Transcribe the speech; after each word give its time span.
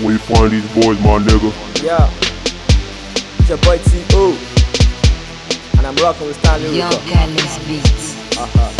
Where 0.00 0.12
you 0.12 0.18
find 0.18 0.50
these 0.50 0.66
boys, 0.74 0.98
my 1.00 1.22
nigga? 1.22 1.54
Yeah. 1.80 2.10
It's 3.38 3.48
your 3.48 3.58
boy 3.58 3.78
T.O. 3.78 4.36
And 5.78 5.86
I'm 5.86 5.94
rocking 6.02 6.26
with 6.26 6.36
Stanley 6.40 6.76
Young 6.76 6.90
Rico. 6.90 7.14
Carlos 7.14 7.58
Beats. 7.68 8.16
Uh-huh. 8.36 8.70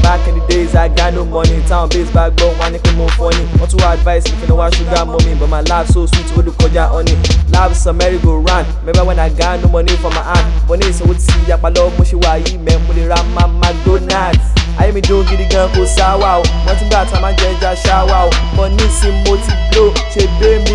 Back 0.00 0.26
in 0.26 0.38
the 0.38 0.46
days, 0.48 0.74
I 0.74 0.88
got 0.88 1.12
no 1.12 1.26
money. 1.26 1.60
Town 1.68 1.90
base 1.90 2.10
back, 2.12 2.34
but 2.36 2.56
one 2.58 2.72
nigga 2.72 2.96
more 2.96 3.10
funny. 3.10 3.44
Want 3.60 3.70
to 3.72 3.88
advice 3.88 4.24
if 4.24 4.40
you 4.40 4.46
know 4.48 4.54
what 4.54 4.74
sugar 4.74 5.04
mommy. 5.04 5.34
But 5.34 5.48
my 5.48 5.60
life 5.60 5.88
so 5.88 6.06
sweet, 6.06 6.26
what 6.36 6.46
do 6.46 6.52
koja 6.52 6.88
honey. 6.88 7.14
Life 7.52 7.72
is 7.72 7.86
a 7.86 7.92
merry-go-round. 7.92 8.66
Remember 8.80 9.04
when 9.04 9.18
I 9.18 9.28
got 9.28 9.60
no 9.60 9.68
money 9.68 9.94
for 9.96 10.08
my 10.10 10.22
aunt. 10.32 10.68
Money 10.68 10.92
so 10.92 11.04
what 11.04 11.20
see 11.20 11.44
ya, 11.44 11.58
palo, 11.58 11.90
mushi 11.90 12.14
wa 12.14 12.36
yi, 12.36 12.56
man, 12.56 12.80
money 12.88 13.06
ram 13.06 13.34
my 13.34 13.46
McDonald's. 13.46 14.53
Ayé 14.84 14.92
mi 14.92 15.00
dùn 15.08 15.24
gidi 15.26 15.44
gan 15.50 15.68
kò 15.74 15.82
sáwà 15.96 16.30
o. 16.40 16.42
Wọ́n 16.66 16.76
ti 16.78 16.84
gbà 16.90 17.04
tá 17.10 17.16
a 17.16 17.20
máa 17.20 17.32
jẹ 17.38 17.46
ẹja 17.54 17.72
ṣáwà 17.84 18.18
o. 18.28 18.30
Bọ́ 18.56 18.68
nísìn 18.76 19.14
mo 19.24 19.36
ti 19.36 19.52
blow 19.70 19.90
ṣe 20.14 20.22
bẹ́ẹ̀ 20.40 20.58
mi 20.66 20.73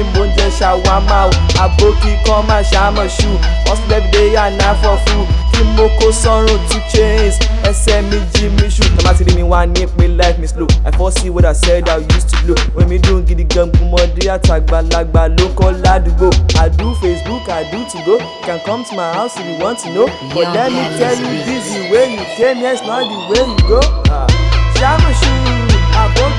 ṣàwámà 0.60 1.20
o. 1.28 1.32
Àbókí 1.64 2.12
kan 2.26 2.46
máa 2.48 2.62
ṣàmọ̀ 2.72 3.08
ṣù. 3.18 3.30
Hustle 3.68 3.96
everyday 3.96 4.34
yà 4.36 4.50
náà 4.50 4.74
fọ́ 4.82 4.98
fún 5.06 5.26
kí 5.54 5.64
mo 5.76 5.88
kó 6.00 6.08
sọ́run 6.12 6.60
two 6.70 6.80
chains. 6.94 7.36
Ẹsẹ̀ 7.64 8.02
mi 8.10 8.18
jí 8.34 8.46
mi 8.50 8.68
ṣù. 8.68 8.84
Tọ́mà 8.98 9.14
ti 9.18 9.24
rí 9.24 9.36
mi 9.36 9.44
wá 9.44 9.66
ní 9.66 9.86
pé 9.98 10.08
life 10.08 10.38
mi 10.40 10.48
slow 10.48 10.68
I 10.86 10.92
foresee 10.98 11.30
what 11.30 11.46
I 11.46 11.54
said 11.54 11.88
I 11.90 11.98
used 12.16 12.30
to 12.30 12.38
blow 12.46 12.56
orin 12.76 12.90
mi 12.90 12.98
dùn 13.00 13.26
gidi 13.28 13.44
gan 13.44 13.70
gbọmọdé 13.72 14.24
àtàgbàlagbà 14.36 15.24
ló 15.38 15.46
kọ́ 15.58 15.70
ládùúgbò. 15.84 16.30
I 16.64 16.68
do 16.70 16.94
Facebook 17.02 17.48
I 17.50 17.64
do 17.72 17.80
to 17.92 17.98
go. 18.06 18.16
You 18.18 18.46
can 18.46 18.60
come 18.66 18.84
to 18.86 18.96
my 18.96 19.14
house 19.14 19.38
if 19.40 19.46
you 19.48 19.58
want 19.64 19.80
to 19.80 19.90
know. 19.94 20.08
But 20.34 20.54
let 20.54 20.72
me 20.72 20.84
tell 21.00 21.16
you 21.16 21.44
this 21.48 21.66
the 21.74 21.82
way 21.92 22.06
you 22.16 22.26
came 22.38 22.58
here 22.58 22.74
is 22.74 22.82
not 22.82 23.04
the 23.12 23.18
way 23.30 23.44
you 23.48 23.58
go. 23.68 23.80
Shamashu, 24.80 25.32
aboki 26.02 26.39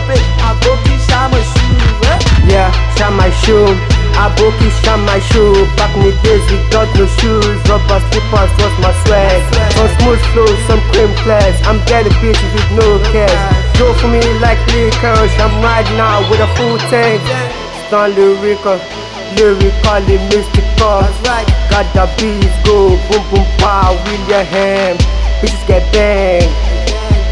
ìgbọ́dọ̀ 0.00 0.06
pé 0.08 0.16
aboki 0.48 0.94
shamashu, 1.06 1.66
eh? 2.12 2.18
Yeah, 2.48 2.70
shine 2.96 3.14
my 3.16 3.30
shoe. 3.42 3.76
Aboki 4.24 4.68
shine 4.82 5.04
my 5.06 5.20
shoe. 5.20 5.66
Back 5.76 5.94
in 5.96 6.02
the 6.02 6.12
days 6.22 6.44
we 6.50 6.58
got 6.70 6.88
no 6.96 7.06
shoes. 7.18 7.46
Rubber 7.68 8.00
slippers 8.10 8.50
was 8.58 8.74
my 8.82 8.92
swag. 9.04 9.42
On 9.80 9.88
smooth 9.98 10.22
flow, 10.32 10.46
some 10.66 10.80
cream 10.90 11.12
class. 11.22 11.54
I'm 11.68 11.78
getting 11.86 12.12
bitches 12.20 12.52
with 12.54 12.70
no 12.78 12.98
cash. 13.12 13.78
Go 13.78 13.92
for 13.94 14.08
me 14.08 14.20
like 14.40 14.60
liquors. 14.72 15.32
I'm 15.38 15.54
riding 15.62 15.96
now 15.96 16.28
with 16.30 16.40
a 16.40 16.48
full 16.56 16.78
tank. 16.90 17.20
Stan 17.86 18.14
Lyrical, 18.14 18.80
lyrically 19.36 20.18
mystical. 20.30 21.02
Got 21.70 21.86
the 21.94 22.04
beats 22.18 22.56
go 22.64 22.96
boom 23.08 23.22
boom 23.30 23.46
pow. 23.58 23.94
William 24.04 24.46
Ham 24.46 24.96
bitches 25.40 25.66
get 25.68 25.82
banged. 25.92 26.50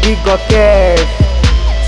We 0.05 0.15
got 0.25 0.39
cash. 0.49 1.28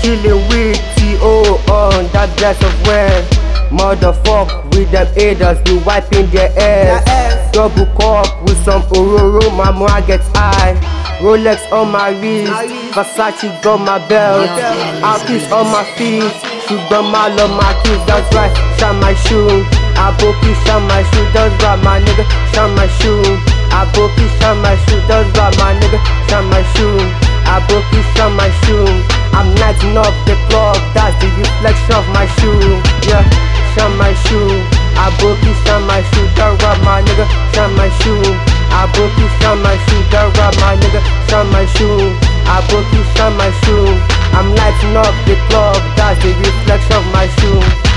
Chillin' 0.02 0.42
with 0.50 0.76
oh, 0.78 0.94
T.O. 0.98 1.62
Oh, 1.68 1.94
on 1.94 2.10
that 2.12 2.36
dress 2.36 2.58
of 2.58 2.74
wear. 2.86 3.22
Motherfuck 3.70 4.50
with 4.74 4.90
them 4.90 5.06
haters, 5.14 5.58
we 5.64 5.78
wiping 5.86 6.26
their 6.30 6.50
ass. 6.58 7.52
Double 7.52 7.86
cup 7.94 8.26
with 8.42 8.58
some 8.64 8.82
Ororo, 8.98 9.46
my 9.56 9.70
mom 9.70 10.04
gets 10.06 10.26
high. 10.34 10.74
Rolex 11.22 11.70
on 11.70 11.92
my 11.92 12.10
wrist, 12.18 12.50
Versace 12.92 13.46
got 13.62 13.78
my 13.78 13.96
belt. 14.08 14.50
Outfits 15.06 15.46
on 15.52 15.70
my 15.70 15.84
feet, 15.96 16.34
ṣùgbọ́n 16.66 17.04
máa 17.12 17.28
lọ 17.36 17.46
máa 17.58 17.72
kiss, 17.82 18.02
that's 18.08 18.26
right. 18.34 18.52
Shine 18.78 18.98
my 19.00 19.14
shoe, 19.24 19.64
i 19.94 20.10
Aboki 20.10 20.52
shine 20.64 20.84
my 20.90 21.02
shoe, 21.10 21.26
that's 21.34 21.54
right, 21.62 21.78
my 21.86 22.00
nigga. 22.04 22.24
Shine 22.52 22.74
my 22.74 22.88
shoe, 22.98 23.22
i 23.70 23.86
Aboki 23.86 24.26
shine 24.38 24.58
my 24.62 24.74
shoe, 24.84 25.00
that's 25.08 25.30
right, 25.38 25.54
my 25.62 25.72
nigga. 25.80 26.21
My 32.12 32.26
shoe. 32.38 32.80
Yeah, 33.08 33.24
shine 33.74 33.96
my 33.96 34.12
shoe. 34.24 34.62
Aboki 34.96 35.52
shine 35.64 35.84
my 35.86 36.00
shoe, 36.12 36.28
that 36.36 36.52
right, 36.62 36.80
my 36.84 37.02
nigga. 37.02 37.26
Shine 37.52 37.74
my 37.76 37.88
shoe. 38.00 38.22
Aboki 38.72 39.26
shine 39.40 39.60
my 39.62 39.76
shoe, 39.88 40.02
that 40.12 40.28
right, 40.38 40.54
my 40.60 40.76
nigga. 40.80 41.00
Shine 41.28 41.48
my 41.50 41.64
shoe. 41.74 42.12
Aboki 42.48 43.00
shine 43.16 43.36
my 43.36 43.50
shoe. 43.64 43.88
I'm 44.32 44.48
lighting 44.54 44.96
up 44.96 45.12
the 45.26 45.36
club, 45.48 45.76
that's 45.96 46.22
the 46.22 46.32
reflection 46.32 46.96
of 46.96 47.04
my 47.12 47.28
shoe. 47.36 47.91